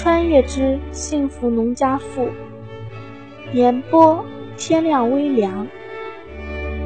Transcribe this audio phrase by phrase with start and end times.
[0.00, 2.30] 穿越之幸福农家妇，
[3.52, 4.24] 演播
[4.56, 5.66] 天亮微凉，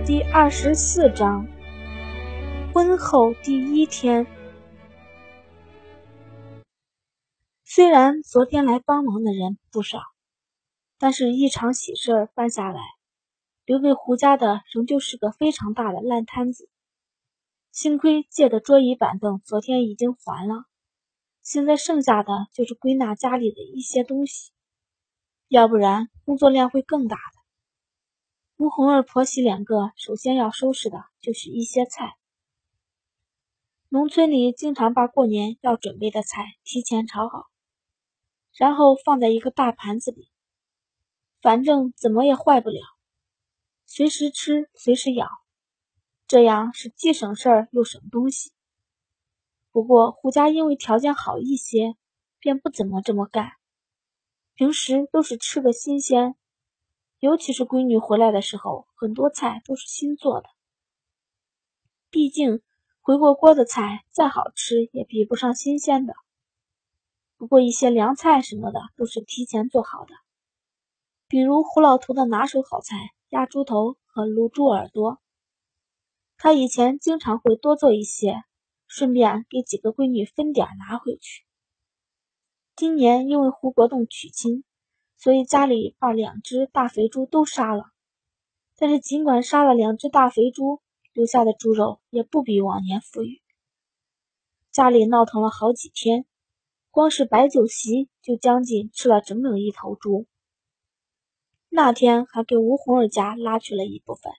[0.06, 1.46] 第二十四章，
[2.72, 4.26] 婚后第一天。
[7.66, 9.98] 虽然昨天来帮忙的人不少，
[10.98, 12.80] 但是一场喜事办下来，
[13.66, 16.70] 留给胡家的仍旧是个非常大的烂摊子。
[17.72, 20.64] 幸亏借的桌椅板凳昨天已经还了。
[21.42, 24.52] 现在剩下的就是归纳家里的一些东西，
[25.48, 27.42] 要不然工作量会更大的。
[28.56, 32.16] 吴红儿婆媳两个首先要收拾的就是一些菜。
[33.88, 37.50] 农村里经常把过年要准备的菜提前炒好，
[38.54, 40.30] 然后放在一个大盘子里，
[41.42, 42.80] 反正怎么也坏不了，
[43.84, 45.26] 随时吃随时舀，
[46.28, 48.52] 这样是既省事儿又省东西。
[49.72, 51.96] 不过胡家因为条件好一些，
[52.38, 53.52] 便不怎么这么干。
[54.54, 56.36] 平时都是吃个新鲜，
[57.18, 60.48] 尤其是闺女回来的时候，很多菜都是新做的。
[62.10, 62.60] 毕竟
[63.00, 66.12] 回过锅的菜再好吃，也比不上新鲜的。
[67.38, 70.14] 不过一些凉菜什么的都是提前做好的，
[71.28, 72.96] 比如胡老头的拿手好菜——
[73.30, 75.18] 鸭猪头和卤猪耳朵，
[76.36, 78.44] 他以前经常会多做一些。
[78.94, 81.46] 顺便给几个闺女分点拿回去。
[82.76, 84.64] 今年因为胡国栋娶亲，
[85.16, 87.86] 所以家里把两只大肥猪都杀了。
[88.76, 90.82] 但是尽管杀了两只大肥猪，
[91.14, 93.40] 留下的猪肉也不比往年富裕。
[94.70, 96.26] 家里闹腾了好几天，
[96.90, 100.26] 光是摆酒席就将近吃了整整一头猪。
[101.70, 104.34] 那天还给吴红儿家拉去了一部分，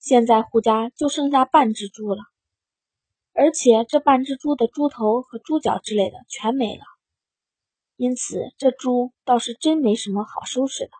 [0.00, 2.24] 现在胡家就剩下半只猪了。
[3.34, 6.84] 而且这半只猪的猪头和猪脚之类的全没了，
[7.96, 10.92] 因此这猪倒是真没什么好收拾的。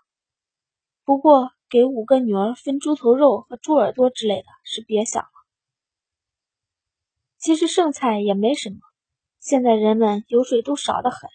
[1.04, 5.28] 不过给五个女儿分猪头肉和猪耳朵之类的是别想了。
[7.38, 8.78] 其实剩菜也没什么，
[9.38, 11.30] 现在人们油水都少得很，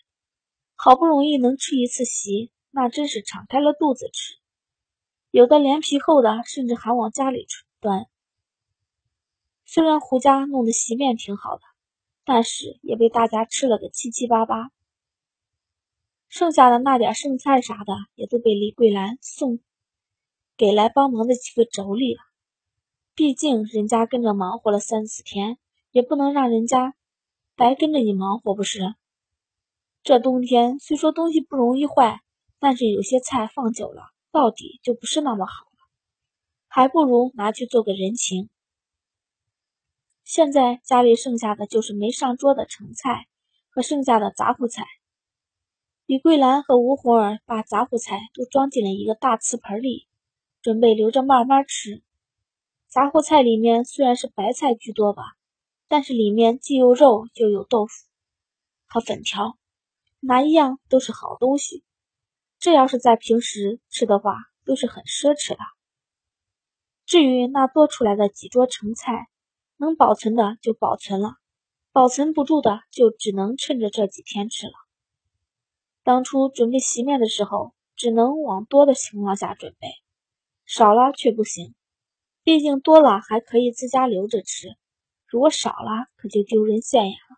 [0.75, 4.33] 好不容易能吃一次席，那真是敞开了肚子吃。
[5.29, 7.47] 有的脸皮厚的，甚至还往家里
[7.79, 8.07] 端。
[9.71, 11.61] 虽然胡家弄的席面挺好的，
[12.25, 14.71] 但是也被大家吃了个七七八八。
[16.27, 19.59] 剩下的那点剩菜啥的，也都被李桂兰送
[20.57, 22.23] 给来帮忙的几个妯娌了。
[23.13, 25.59] 毕竟人家跟着忙活了三四天，
[25.91, 26.95] 也不能让人家
[27.55, 28.95] 白跟着你忙活不是？
[30.01, 32.21] 这冬天虽说东西不容易坏，
[32.57, 34.01] 但是有些菜放久了，
[34.31, 35.87] 到底就不是那么好了，
[36.67, 38.49] 还不如拿去做个人情。
[40.29, 43.25] 现在家里剩下的就是没上桌的盛菜
[43.71, 44.85] 和剩下的杂货菜。
[46.05, 50.05] 李桂兰和吴红儿把杂货菜都装进了一个大瓷盆里，
[50.61, 52.03] 准备留着慢慢吃。
[52.89, 55.23] 杂货菜里面虽然是白菜居多吧，
[55.87, 58.05] 但是里面既有肉又有豆腐
[58.85, 59.57] 和粉条，
[60.19, 61.83] 哪一样都是好东西。
[62.59, 65.59] 这要是在平时吃的话，都是很奢侈的。
[67.07, 69.27] 至于那多出来的几桌盛菜，
[69.79, 71.35] 能保存的就保存了，
[71.93, 74.73] 保存不住的就只能趁着这几天吃了。
[76.03, 79.87] 当初准备席面的时候，只能往多的情况下准备，
[80.65, 81.75] 少了却不行。
[82.43, 84.75] 毕竟多了还可以自家留着吃，
[85.27, 87.37] 如果少了可就丢人现眼了。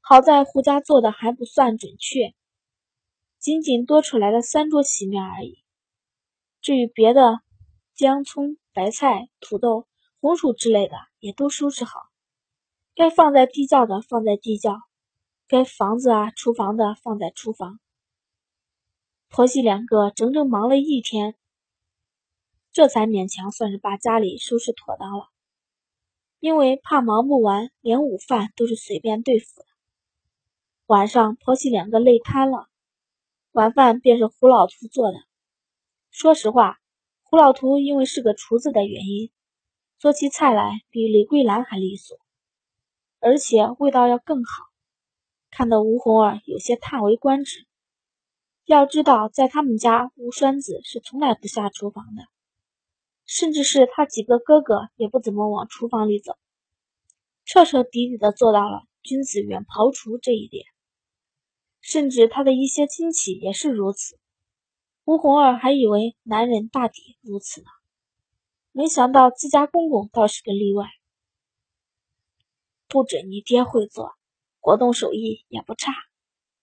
[0.00, 2.34] 好在胡家做的还不算准确，
[3.38, 5.64] 仅仅多出来了三桌席面而已。
[6.60, 7.40] 至于别的，
[7.94, 9.88] 姜、葱、白菜、土豆。
[10.24, 12.00] 红薯之类的也都收拾好，
[12.94, 14.80] 该放在地窖的放在地窖，
[15.46, 17.78] 该房子啊厨房的放在厨房。
[19.28, 21.36] 婆媳两个整整忙了一天，
[22.72, 25.28] 这才勉强算是把家里收拾妥当了。
[26.40, 29.66] 因为怕忙不完，连午饭都是随便对付的。
[30.86, 32.68] 晚上婆媳两个累瘫了，
[33.52, 35.18] 晚饭便是胡老图做的。
[36.10, 36.78] 说实话，
[37.24, 39.30] 胡老图因为是个厨子的原因。
[40.04, 42.18] 做起菜来比李桂兰还利索，
[43.20, 44.66] 而且味道要更好，
[45.50, 47.66] 看得吴红儿有些叹为观止。
[48.66, 52.22] 要知道，在他们家，吴栓子是从来不下厨房的，
[53.24, 56.36] 甚至是他几个哥哥也不怎么往厨房里走，
[57.46, 60.66] 彻彻底底的做到了君子远庖厨这一点。
[61.80, 64.18] 甚至他的一些亲戚也是如此。
[65.06, 67.68] 吴红儿还以为男人大抵如此呢。
[68.76, 70.88] 没想到自家公公倒是个例外，
[72.88, 74.16] 不准你爹会做，
[74.58, 75.92] 国栋手艺也不差。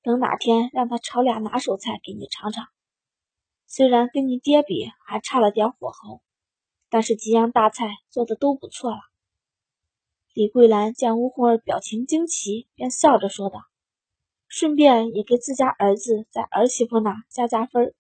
[0.04, 2.68] 等哪天让他炒俩拿手菜给你尝尝。
[3.66, 6.22] 虽然跟你爹比还差了点火候，
[6.90, 9.00] 但是几样大菜做的都不错了。
[10.34, 13.62] 李桂兰见吴红儿表情惊奇，便笑着说道，
[14.50, 17.96] 顺便也给自家儿子在儿媳妇那加加分。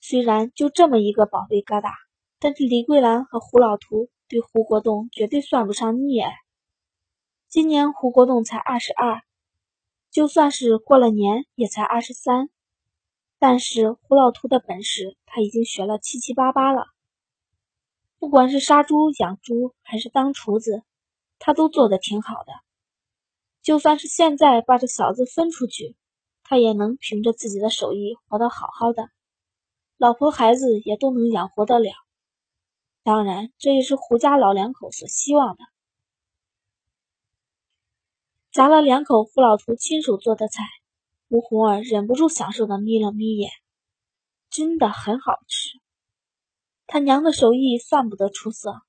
[0.00, 1.90] 虽然就这么一个宝贝疙瘩，
[2.38, 6.34] 但是李桂兰和胡老图对胡国栋绝对算不上溺爱。
[7.48, 9.22] 今年胡国栋才二十二，
[10.10, 12.50] 就算是过了年也才二十三。
[13.38, 16.86] 但是胡老图的本事他已经学了七七八八了，
[18.18, 20.82] 不管是杀猪、养猪，还是当厨子，
[21.38, 22.52] 他都做得挺好的。
[23.62, 25.96] 就算是现在把这小子分出去，
[26.42, 29.10] 他也能凭着自己的手艺活得好好的，
[29.96, 31.90] 老婆孩子也都能养活得了。
[33.06, 35.62] 当然，这也是胡家老两口所希望的。
[38.50, 40.64] 夹了两口胡老图亲手做的菜。
[41.28, 43.52] 吴红儿忍不住享受的眯了眯眼，
[44.50, 45.78] 真的很好吃。
[46.88, 48.82] 他娘的手艺算不得出色，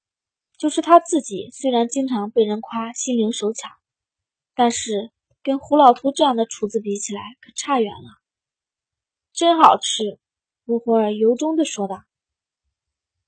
[0.57, 3.69] 就是他自己虽然经常被人夸心灵手巧，
[4.55, 5.11] 但是
[5.43, 8.09] 跟胡老图这样的厨子比起来可差远了。
[9.31, 10.19] 真好吃，
[10.65, 12.03] 吴红儿由衷的说道：“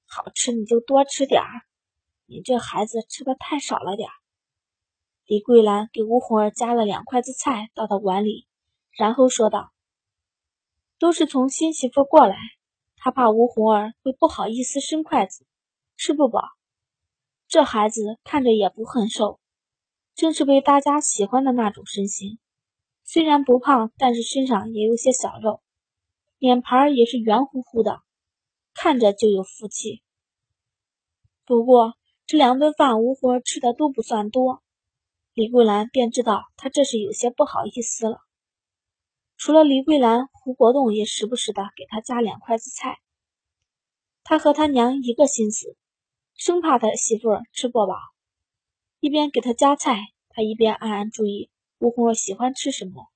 [0.09, 1.61] 好吃你就多吃点儿，
[2.25, 4.13] 你这孩子吃的太少了点儿。”
[5.25, 8.47] 李桂兰给吴红儿夹了两筷子菜倒到碗里。
[8.91, 9.71] 然后说道
[10.99, 12.35] ：“都是从新媳妇过来，
[12.97, 15.45] 她怕吴红儿会不好意思伸筷子，
[15.95, 16.41] 吃不饱。
[17.47, 19.39] 这孩子看着也不很瘦，
[20.15, 22.39] 正是被大家喜欢的那种身形。
[23.05, 25.61] 虽然不胖，但是身上也有些小肉，
[26.39, 28.01] 脸盘也是圆乎乎的，
[28.81, 30.01] 看着就有福气。
[31.43, 34.63] 不过这两顿饭吴红吃的都不算多，
[35.33, 38.19] 李桂兰便知道他这是有些不好意思了。”
[39.35, 42.99] 除了李桂兰，胡国栋也时不时的给他夹两筷子菜。
[44.23, 45.75] 他和他娘一个心思，
[46.33, 47.95] 生怕他媳妇吃不饱，
[49.01, 49.97] 一边给他夹菜，
[50.29, 51.49] 他一边暗暗注意
[51.79, 53.07] 吴红儿喜欢吃什么。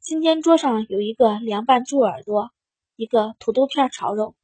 [0.00, 2.50] 今天桌上有一个凉拌猪耳朵，
[2.96, 4.34] 一个土豆片炒肉，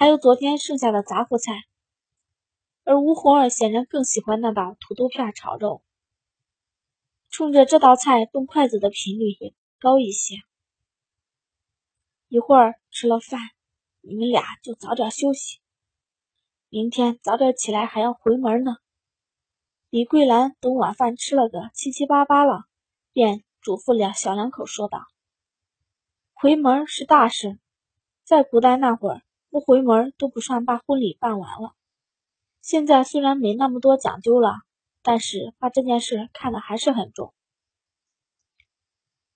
[0.00, 1.52] 还有昨天剩下的杂货菜，
[2.84, 5.82] 而吴红儿显然更喜欢那道土豆片炒肉。
[7.28, 9.54] 冲着这道菜动筷子的频率也。
[9.78, 10.36] 高一些。
[12.28, 13.40] 一会儿吃了饭，
[14.00, 15.58] 你们俩就早点休息。
[16.70, 18.76] 明天早点起来还要回门呢。
[19.90, 22.64] 李桂兰等晚饭吃了个七七八八了，
[23.12, 25.04] 便嘱咐两小两口说道
[26.32, 27.58] ：“回门是大事，
[28.24, 31.74] 在古代那会儿，不回门都不算把婚礼办完了。
[32.62, 34.62] 现在虽然没那么多讲究了，
[35.02, 37.34] 但是把这件事看得还是很重。”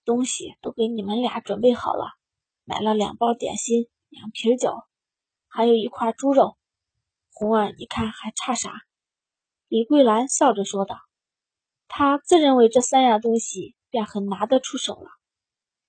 [0.05, 2.13] 东西都给你们俩准备好了，
[2.65, 4.83] 买了两包点心，两瓶酒，
[5.49, 6.57] 还有一块猪肉。
[7.33, 8.83] 红儿，你看还差啥？
[9.67, 11.01] 李桂兰笑着说道。
[11.89, 15.11] 她自认为这三样东西便很拿得出手了。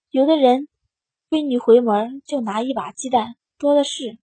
[0.10, 0.68] 有的人
[1.30, 4.18] 闺女回门就拿一把鸡蛋，多的是。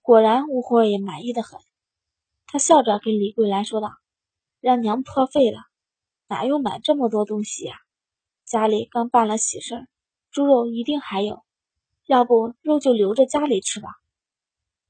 [0.00, 1.60] 果然，吴红儿也满意的很。
[2.46, 3.90] 她笑着跟李桂兰说道
[4.60, 5.58] ：“让娘破费了，
[6.28, 7.76] 哪有买这么多东西呀？”
[8.46, 9.88] 家里刚办了喜事儿，
[10.30, 11.44] 猪肉一定还有，
[12.06, 13.90] 要不肉就留着家里吃吧。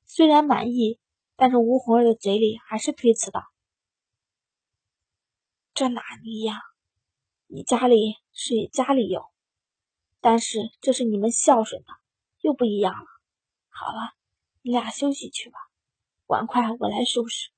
[0.07, 1.01] 虽然满意，
[1.35, 3.43] 但是吴红儿的嘴里还是推辞道
[5.75, 6.61] ：“这哪一样？
[7.49, 9.25] 你家里是家里有，
[10.21, 11.89] 但是这是你们孝顺的，
[12.41, 13.18] 又不一样了。
[13.81, 14.13] 好了，
[14.63, 15.59] 你俩休息去吧，
[16.27, 17.51] 碗筷我来收拾。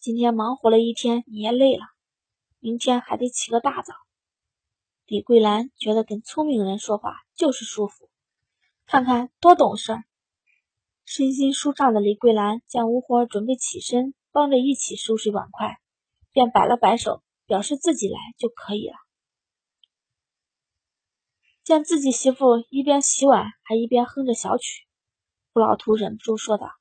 [0.00, 1.84] 今天忙活了一天，你也累了，
[2.58, 3.94] 明天还得起个大早。”
[5.06, 8.10] 李桂兰觉得跟聪明人说话就是舒服，
[8.86, 10.02] 看看多懂事儿。
[11.04, 15.78] 身心舒畅的李桂兰见吴活儿准备起身帮着一起收拾碗筷，
[16.32, 18.96] 便摆了摆手，表示自己来就可以了。
[21.62, 24.84] 见自己媳妇一边洗碗还一边哼着小曲，
[25.54, 26.72] 胡老图忍不住说道：“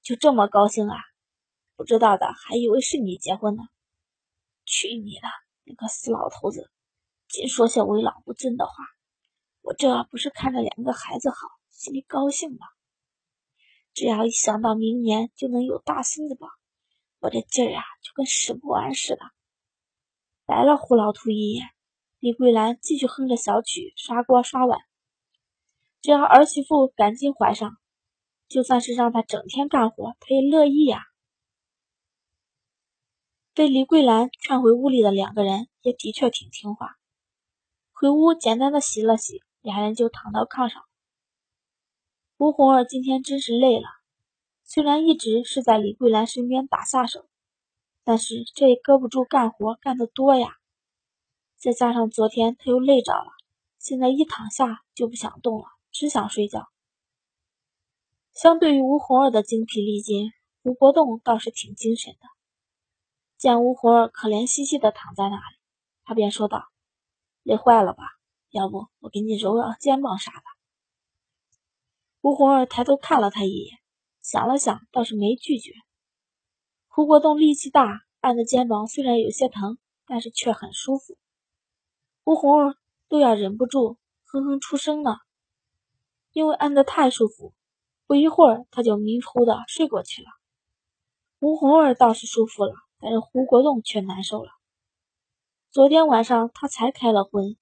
[0.00, 0.96] 就这么高兴啊？
[1.76, 3.62] 不知道的还以为是你结婚呢。
[4.64, 5.28] 去你的，
[5.64, 6.70] 你个死老头子！”
[7.28, 8.72] 净说些为老不尊的话，
[9.60, 11.36] 我这不是看着两个孩子好，
[11.68, 12.66] 心里高兴吗？
[13.92, 16.48] 只要一想到明年就能有大孙子抱，
[17.18, 19.20] 我这劲儿啊就跟使不完似的。
[20.46, 21.66] 白了胡老图一眼，
[22.20, 24.80] 李桂兰继续哼着小曲刷锅刷碗。
[26.00, 27.78] 只要儿媳妇赶紧怀上，
[28.52, 31.06] 就算是让他整天干活，他也乐意呀。
[33.54, 36.98] 被李桂兰劝回屋里的两个人，也的确挺听话。
[37.92, 40.82] 回屋简单的洗了洗，俩人就躺到炕上。
[42.36, 43.88] 吴红儿今天真是累了，
[44.64, 47.26] 虽然一直是在李桂兰身边打下手，
[48.04, 50.58] 但是这也搁不住干活干得多呀。
[51.56, 53.32] 再加上昨天他又累着了，
[53.78, 56.71] 现在一躺下就不想动了，只想睡觉。
[58.32, 62.20] 相对于吴红儿的精疲力尽，吴国栋倒是挺精神的。
[63.36, 65.56] 见吴红儿可怜兮兮的躺在那里，
[66.04, 66.64] 他便说道
[67.44, 68.04] ：“累坏了吧？
[68.50, 70.42] 要不我给你揉揉肩膀啥的。”
[72.22, 73.78] 吴红儿抬头看了他一眼，
[74.22, 75.72] 想了想，倒是没拒绝。
[76.88, 81.18] 胡国栋力气大，按的肩膀虽然有些疼，但是却很舒服。
[82.24, 82.76] 吴红儿
[83.08, 85.18] 都要忍不住哼哼出声了，
[86.32, 87.52] 因为按的太舒服，
[88.12, 90.28] 不一会儿他就迷糊的睡过去了。
[91.40, 94.50] 吴红儿倒是舒服了，但是胡国栋却难受了。
[95.70, 97.56] 昨天晚上他才开了荤，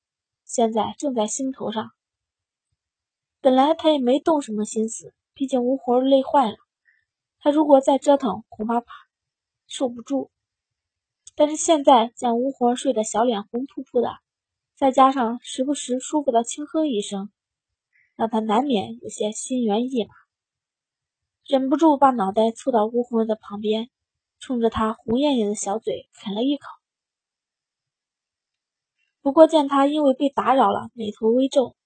[0.45, 1.93] 现在正在心头上。
[3.41, 6.57] 本来他也没动什么心思，毕竟吴红儿累坏了。
[7.39, 8.93] 他如果再折腾，恐怕怕
[9.69, 10.33] 受不住。
[11.37, 14.19] 但是现在见吴红儿睡得小脸红扑扑的，
[14.75, 17.31] 再加上时不时舒服的轻哼一声，
[18.17, 20.15] 让他难免有些心猿意马，
[21.47, 23.91] 忍不住把脑袋凑到吴红儿的旁边，
[24.39, 26.67] 冲着他红艳艳的小嘴啃了一口。
[29.21, 31.77] 不过见他因为被打扰了，眉头微皱。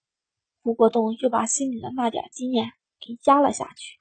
[0.62, 3.98] 胡国栋又把心里的那点经验给压了下去。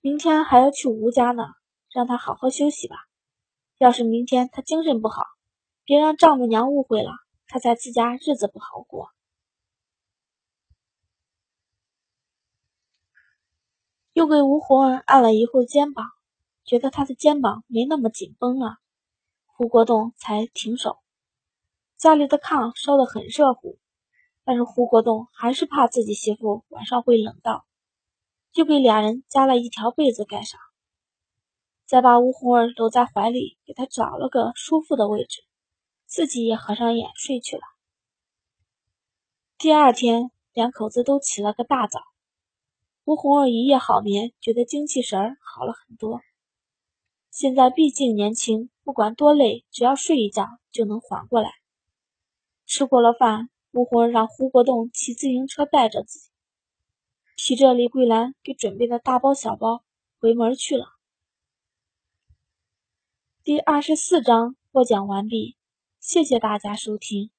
[0.00, 1.44] 明天还要去吴家呢，
[1.92, 2.96] 让他好好休息吧。
[3.78, 5.24] 要是明天他精神不好，
[5.84, 7.10] 别让丈母娘误会了，
[7.46, 9.08] 他在自家日子不好过。
[14.12, 16.06] 又给吴红儿按了一会儿肩膀，
[16.64, 18.78] 觉得他的肩膀没那么紧绷了，
[19.46, 20.98] 胡国栋才停手。
[21.96, 23.78] 家里的炕烧得很热乎。
[24.42, 27.66] 但是胡国栋还是怕自己媳妇晚上会冷到，
[28.52, 30.58] 就给俩人加了一条被子盖上，
[31.86, 35.42] 再把吴红儿搂在怀里，给她找了个舒服的位置，
[36.06, 37.62] 自己也合上眼睡去了。
[39.56, 42.00] 第二天，两口子都起了个大早，
[43.10, 46.20] 吴红儿一夜好眠，觉得精气神儿好了很多。
[47.28, 51.50] 现在毕竟年轻，不管多累，只要睡一觉就能缓过来。
[52.66, 53.50] 吃过了饭。
[53.72, 56.28] 吴红儿让胡国栋骑自行车带着自己，
[57.34, 59.82] 提着李桂兰给准备的大包小包
[60.20, 60.86] 回门去了。
[63.42, 65.56] 第二十四章播讲完毕，
[65.98, 67.30] 谢谢大家收听。